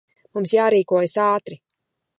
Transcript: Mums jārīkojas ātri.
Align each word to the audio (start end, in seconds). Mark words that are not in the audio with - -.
Mums 0.37 0.53
jārīkojas 0.57 1.15
ātri. 1.27 1.63